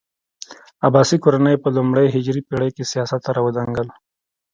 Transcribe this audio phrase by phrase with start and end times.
[0.87, 3.87] عباسي کورنۍ په لومړنۍ هجري پېړۍ کې سیاست ته راوړانګل.